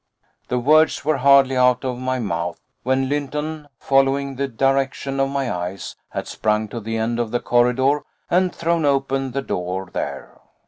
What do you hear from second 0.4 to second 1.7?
The words were hardly